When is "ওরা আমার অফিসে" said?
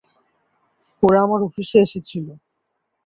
1.03-1.77